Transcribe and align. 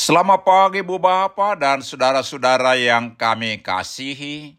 Selamat 0.00 0.48
pagi 0.48 0.80
Bu 0.80 0.96
Bapak 0.96 1.60
dan 1.60 1.84
saudara-saudara 1.84 2.72
yang 2.72 3.12
kami 3.20 3.60
kasihi. 3.60 4.56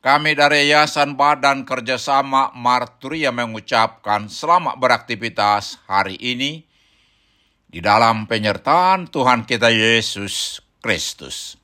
Kami 0.00 0.32
dari 0.32 0.64
Yayasan 0.64 1.12
Badan 1.12 1.68
Kerjasama 1.68 2.48
Marturia 2.56 3.36
mengucapkan 3.36 4.32
selamat 4.32 4.80
beraktivitas 4.80 5.76
hari 5.84 6.16
ini 6.16 6.64
di 7.68 7.84
dalam 7.84 8.24
penyertaan 8.24 9.12
Tuhan 9.12 9.44
kita 9.44 9.68
Yesus 9.68 10.64
Kristus. 10.80 11.59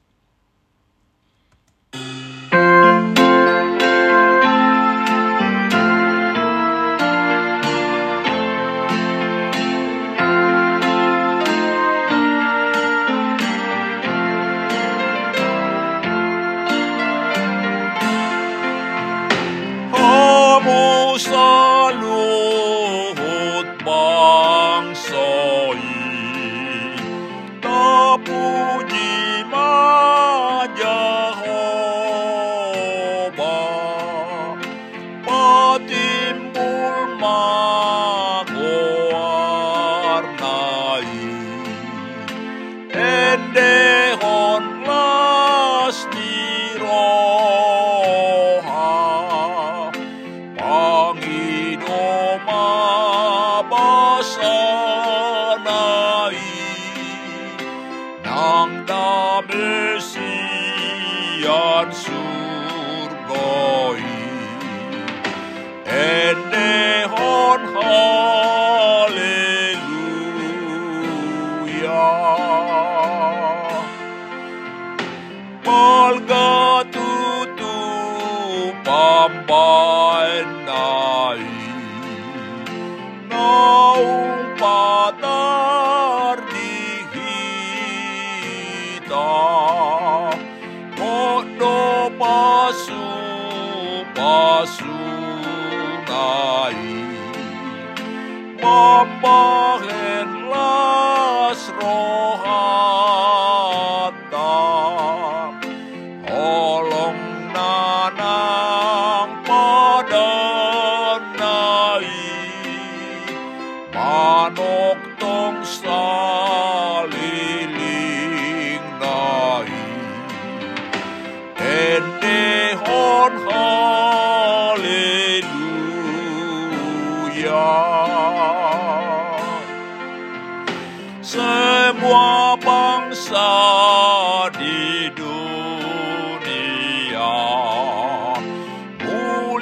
Lord. 21.25 21.66
Longinomas. 51.15 52.76
Oh, 98.69 99.07
Marley. 99.23 99.96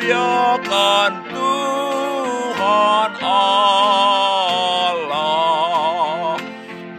Muliakan 0.04 1.12
Tuhan 1.32 3.12
Allah. 3.24 4.76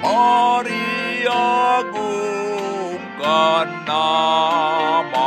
Mari 0.01 1.21
agungkan 1.29 2.57
namanya. 3.85 5.21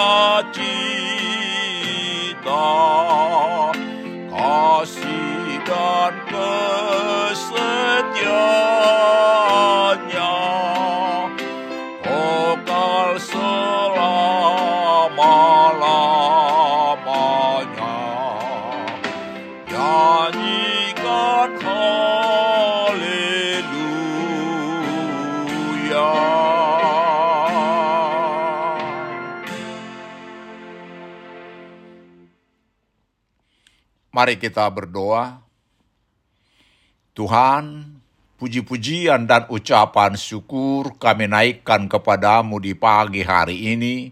sukacita 0.00 0.64
kasih 4.32 5.60
dan 5.68 6.14
kesetiaannya 6.32 9.19
Mari 34.10 34.42
kita 34.42 34.66
berdoa. 34.66 35.38
Tuhan, 37.14 37.94
puji-pujian 38.42 39.22
dan 39.22 39.46
ucapan 39.46 40.18
syukur 40.18 40.98
kami 40.98 41.30
naikkan 41.30 41.86
kepadamu 41.86 42.58
di 42.58 42.74
pagi 42.74 43.22
hari 43.22 43.74
ini. 43.74 44.10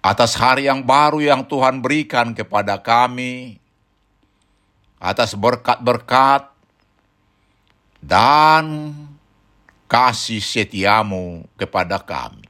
Atas 0.00 0.32
hari 0.32 0.64
yang 0.64 0.80
baru 0.80 1.20
yang 1.20 1.44
Tuhan 1.44 1.84
berikan 1.84 2.32
kepada 2.32 2.80
kami. 2.80 3.60
Atas 4.96 5.36
berkat-berkat 5.36 6.48
dan 8.00 8.96
kasih 9.84 10.40
setiamu 10.40 11.44
kepada 11.56 12.00
kami. 12.00 12.49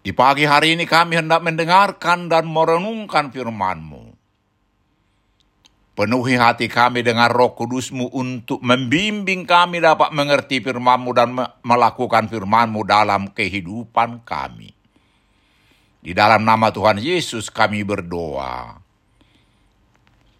Di 0.00 0.16
pagi 0.16 0.48
hari 0.48 0.80
ini 0.80 0.88
kami 0.88 1.20
hendak 1.20 1.44
mendengarkan 1.44 2.32
dan 2.32 2.48
merenungkan 2.48 3.28
firman-Mu. 3.28 4.16
Penuhi 5.92 6.40
hati 6.40 6.64
kami 6.64 7.04
dengan 7.04 7.28
roh 7.28 7.52
kudusmu 7.52 8.08
untuk 8.16 8.64
membimbing 8.64 9.44
kami 9.44 9.84
dapat 9.84 10.08
mengerti 10.16 10.64
firmanmu 10.64 11.10
dan 11.12 11.36
melakukan 11.60 12.24
firmanmu 12.32 12.80
dalam 12.88 13.28
kehidupan 13.28 14.24
kami. 14.24 14.72
Di 16.00 16.16
dalam 16.16 16.48
nama 16.48 16.72
Tuhan 16.72 16.96
Yesus 16.96 17.52
kami 17.52 17.84
berdoa. 17.84 18.80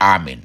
Amin. 0.01 0.41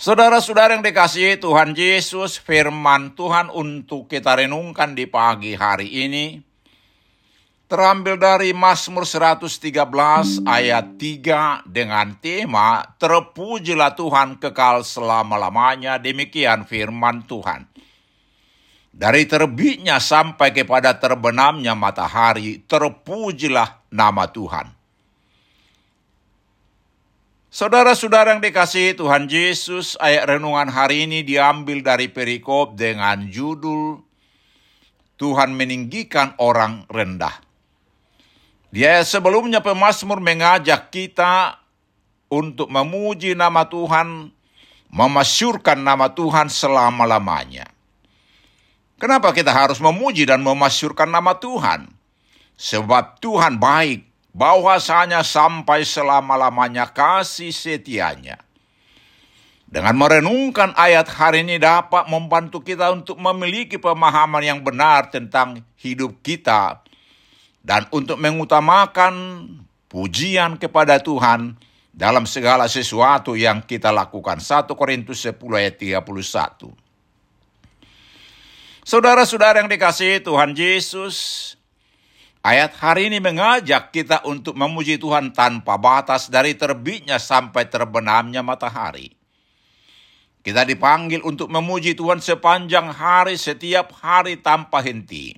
Saudara-saudara 0.00 0.80
yang 0.80 0.86
dikasihi 0.86 1.36
Tuhan 1.36 1.76
Yesus, 1.76 2.40
firman 2.40 3.12
Tuhan 3.12 3.52
untuk 3.52 4.08
kita 4.08 4.40
renungkan 4.40 4.96
di 4.96 5.04
pagi 5.04 5.52
hari 5.52 6.08
ini 6.08 6.47
terambil 7.68 8.16
dari 8.16 8.56
Mazmur 8.56 9.04
113 9.04 10.48
ayat 10.48 10.96
3 10.96 11.68
dengan 11.68 12.16
tema 12.16 12.80
Terpujilah 12.96 13.92
Tuhan 13.92 14.40
kekal 14.40 14.82
selama-lamanya, 14.82 16.00
demikian 16.00 16.64
firman 16.64 17.28
Tuhan. 17.28 17.68
Dari 18.88 19.28
terbitnya 19.28 20.00
sampai 20.00 20.50
kepada 20.50 20.96
terbenamnya 20.96 21.76
matahari, 21.76 22.64
terpujilah 22.64 23.84
nama 23.92 24.26
Tuhan. 24.26 24.74
Saudara-saudara 27.52 28.34
yang 28.34 28.42
dikasihi 28.42 28.96
Tuhan 28.96 29.28
Yesus, 29.28 29.94
ayat 30.00 30.36
renungan 30.36 30.72
hari 30.72 31.04
ini 31.04 31.20
diambil 31.20 31.84
dari 31.84 32.08
perikop 32.08 32.74
dengan 32.80 33.28
judul 33.28 34.02
Tuhan 35.18 35.52
meninggikan 35.54 36.38
orang 36.38 36.86
rendah. 36.90 37.47
Dia 38.68 39.00
sebelumnya 39.00 39.64
pemazmur 39.64 40.20
mengajak 40.20 40.92
kita 40.92 41.56
untuk 42.28 42.68
memuji 42.68 43.32
nama 43.32 43.64
Tuhan, 43.64 44.28
memasyurkan 44.92 45.80
nama 45.80 46.12
Tuhan 46.12 46.52
selama-lamanya. 46.52 47.64
Kenapa 49.00 49.32
kita 49.32 49.56
harus 49.56 49.80
memuji 49.80 50.28
dan 50.28 50.44
memasyurkan 50.44 51.08
nama 51.08 51.32
Tuhan? 51.40 51.88
Sebab 52.60 53.22
Tuhan 53.24 53.56
baik, 53.56 54.04
bahwasanya 54.36 55.24
sampai 55.24 55.88
selama-lamanya 55.88 56.92
kasih 56.92 57.54
setianya. 57.54 58.36
Dengan 59.64 59.96
merenungkan 59.96 60.76
ayat 60.76 61.08
hari 61.08 61.40
ini 61.40 61.56
dapat 61.56 62.08
membantu 62.08 62.60
kita 62.60 62.92
untuk 62.92 63.16
memiliki 63.16 63.80
pemahaman 63.80 64.44
yang 64.44 64.60
benar 64.60 65.08
tentang 65.08 65.64
hidup 65.76 66.20
kita 66.20 66.87
dan 67.62 67.86
untuk 67.90 68.18
mengutamakan 68.20 69.14
pujian 69.88 70.58
kepada 70.58 71.00
Tuhan 71.00 71.58
dalam 71.94 72.24
segala 72.28 72.70
sesuatu 72.70 73.34
yang 73.34 73.64
kita 73.64 73.90
lakukan. 73.90 74.38
1 74.38 74.68
Korintus 74.78 75.24
10 75.26 75.38
ayat 75.54 75.74
31. 75.76 76.70
Saudara-saudara 78.88 79.60
yang 79.60 79.68
dikasihi 79.68 80.24
Tuhan 80.24 80.56
Yesus, 80.56 81.58
Ayat 82.38 82.78
hari 82.78 83.10
ini 83.10 83.18
mengajak 83.18 83.90
kita 83.90 84.22
untuk 84.22 84.54
memuji 84.54 84.94
Tuhan 84.96 85.34
tanpa 85.34 85.74
batas 85.74 86.30
dari 86.30 86.54
terbitnya 86.54 87.18
sampai 87.18 87.66
terbenamnya 87.66 88.46
matahari. 88.46 89.10
Kita 90.40 90.62
dipanggil 90.62 91.20
untuk 91.26 91.50
memuji 91.50 91.98
Tuhan 91.98 92.22
sepanjang 92.22 92.94
hari, 92.94 93.34
setiap 93.34 93.90
hari 94.00 94.38
tanpa 94.38 94.80
henti. 94.80 95.34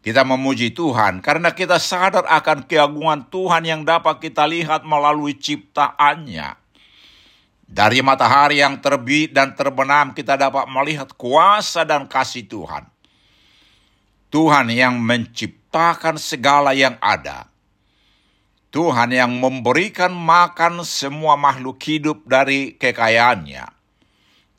Kita 0.00 0.24
memuji 0.24 0.72
Tuhan 0.72 1.20
karena 1.20 1.52
kita 1.52 1.76
sadar 1.76 2.24
akan 2.24 2.64
keagungan 2.64 3.28
Tuhan 3.28 3.68
yang 3.68 3.84
dapat 3.84 4.16
kita 4.16 4.48
lihat 4.48 4.80
melalui 4.88 5.36
ciptaannya. 5.36 6.56
Dari 7.70 8.00
matahari 8.00 8.64
yang 8.64 8.80
terbit 8.80 9.36
dan 9.36 9.52
terbenam 9.52 10.16
kita 10.16 10.40
dapat 10.40 10.64
melihat 10.72 11.12
kuasa 11.14 11.84
dan 11.84 12.08
kasih 12.08 12.48
Tuhan. 12.48 12.88
Tuhan 14.32 14.72
yang 14.72 14.96
menciptakan 14.96 16.16
segala 16.16 16.72
yang 16.72 16.96
ada. 17.04 17.52
Tuhan 18.72 19.12
yang 19.12 19.36
memberikan 19.36 20.14
makan 20.14 20.80
semua 20.86 21.36
makhluk 21.36 21.76
hidup 21.82 22.24
dari 22.24 22.72
kekayaannya. 22.78 23.68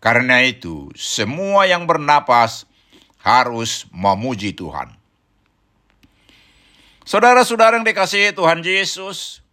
Karena 0.03 0.43
itu, 0.43 0.91
semua 0.93 1.65
yang 1.65 1.87
bernapas 1.87 2.67
harus 3.23 3.87
memuji 3.89 4.51
Tuhan. 4.51 5.00
Saudara-saudara 7.11 7.75
yang 7.75 7.83
dikasihi 7.83 8.31
Tuhan 8.31 8.63
Yesus, 8.63 9.43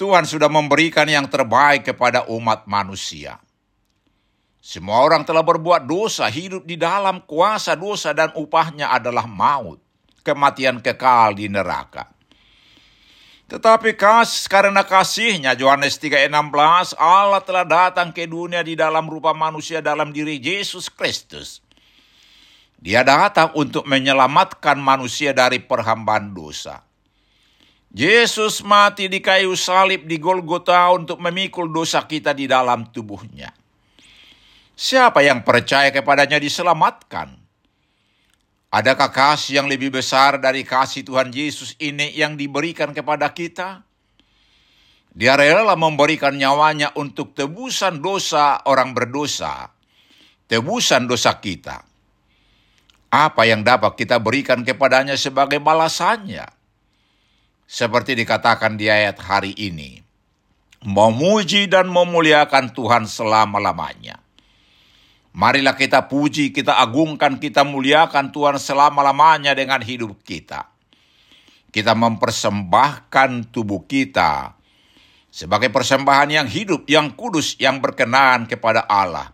Tuhan 0.00 0.24
sudah 0.24 0.48
memberikan 0.48 1.04
yang 1.04 1.28
terbaik 1.28 1.92
kepada 1.92 2.24
umat 2.32 2.64
manusia. 2.64 3.36
Semua 4.64 5.04
orang 5.04 5.28
telah 5.28 5.44
berbuat 5.44 5.84
dosa, 5.84 6.24
hidup 6.24 6.64
di 6.64 6.80
dalam 6.80 7.20
kuasa 7.28 7.76
dosa 7.76 8.16
dan 8.16 8.32
upahnya 8.32 8.96
adalah 8.96 9.28
maut 9.28 9.76
kematian 10.24 10.80
kekal 10.80 11.36
di 11.36 11.52
neraka. 11.52 12.08
Tetapi 13.44 13.92
kas, 13.92 14.48
karena 14.48 14.88
kasihnya, 14.88 15.52
Yohanes 15.60 16.00
3:16, 16.00 16.96
Allah 16.96 17.44
telah 17.44 17.68
datang 17.68 18.08
ke 18.08 18.24
dunia 18.24 18.64
di 18.64 18.72
dalam 18.72 19.04
rupa 19.04 19.36
manusia 19.36 19.84
dalam 19.84 20.16
diri 20.16 20.40
Yesus 20.40 20.88
Kristus. 20.88 21.60
Dia 22.84 23.00
datang 23.00 23.48
untuk 23.56 23.88
menyelamatkan 23.88 24.76
manusia 24.76 25.32
dari 25.32 25.56
perhambaan 25.56 26.36
dosa. 26.36 26.84
Yesus 27.88 28.60
mati 28.60 29.08
di 29.08 29.24
kayu 29.24 29.56
salib 29.56 30.04
di 30.04 30.20
Golgota 30.20 30.92
untuk 30.92 31.16
memikul 31.16 31.72
dosa 31.72 32.04
kita 32.04 32.36
di 32.36 32.44
dalam 32.44 32.92
tubuhnya. 32.92 33.56
Siapa 34.76 35.24
yang 35.24 35.40
percaya 35.48 35.88
kepadanya 35.88 36.36
diselamatkan. 36.36 37.32
Adakah 38.68 39.08
kasih 39.08 39.64
yang 39.64 39.70
lebih 39.70 39.88
besar 39.88 40.36
dari 40.36 40.60
kasih 40.60 41.08
Tuhan 41.08 41.32
Yesus 41.32 41.80
ini 41.80 42.12
yang 42.12 42.36
diberikan 42.36 42.92
kepada 42.92 43.32
kita? 43.32 43.80
Dia 45.14 45.40
rela 45.40 45.72
memberikan 45.72 46.36
nyawanya 46.36 46.92
untuk 47.00 47.32
tebusan 47.32 48.04
dosa 48.04 48.60
orang 48.68 48.92
berdosa, 48.92 49.72
tebusan 50.50 51.08
dosa 51.08 51.38
kita. 51.40 51.93
Apa 53.14 53.46
yang 53.46 53.62
dapat 53.62 53.94
kita 53.94 54.18
berikan 54.18 54.66
kepadanya 54.66 55.14
sebagai 55.14 55.62
balasannya? 55.62 56.50
Seperti 57.62 58.18
dikatakan 58.18 58.74
di 58.74 58.90
ayat 58.90 59.22
hari 59.22 59.54
ini, 59.54 60.02
memuji 60.82 61.70
dan 61.70 61.86
memuliakan 61.94 62.74
Tuhan 62.74 63.06
selama-lamanya. 63.06 64.18
Marilah 65.30 65.78
kita 65.78 66.10
puji, 66.10 66.50
kita 66.50 66.74
agungkan, 66.82 67.38
kita 67.38 67.62
muliakan 67.62 68.34
Tuhan 68.34 68.58
selama-lamanya 68.58 69.54
dengan 69.54 69.78
hidup 69.78 70.18
kita. 70.26 70.74
Kita 71.70 71.94
mempersembahkan 71.94 73.54
tubuh 73.54 73.86
kita 73.86 74.58
sebagai 75.30 75.70
persembahan 75.70 76.30
yang 76.34 76.46
hidup, 76.50 76.82
yang 76.90 77.14
kudus, 77.14 77.54
yang 77.62 77.78
berkenan 77.78 78.50
kepada 78.50 78.82
Allah. 78.90 79.33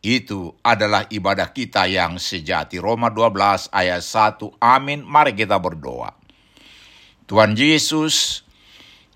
Itu 0.00 0.56
adalah 0.64 1.04
ibadah 1.12 1.52
kita 1.52 1.84
yang 1.84 2.16
sejati. 2.16 2.80
Roma 2.80 3.12
12 3.12 3.68
ayat 3.68 4.00
1. 4.00 4.56
Amin. 4.56 5.04
Mari 5.04 5.36
kita 5.36 5.60
berdoa. 5.60 6.16
Tuhan 7.28 7.52
Yesus, 7.52 8.40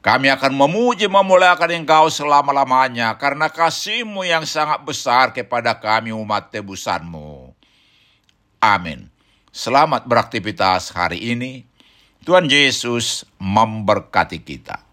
kami 0.05 0.29
akan 0.29 0.53
memuji 0.53 1.09
memuliakan 1.09 1.81
engkau 1.81 2.13
selama-lamanya 2.13 3.17
karena 3.17 3.49
kasihmu 3.49 4.29
yang 4.29 4.45
sangat 4.45 4.85
besar 4.85 5.33
kepada 5.33 5.73
kami 5.81 6.13
umat 6.13 6.53
tebusanmu. 6.53 7.57
Amin. 8.61 9.09
Selamat 9.49 10.05
beraktivitas 10.05 10.93
hari 10.93 11.33
ini. 11.33 11.65
Tuhan 12.29 12.45
Yesus 12.45 13.25
memberkati 13.41 14.45
kita. 14.45 14.84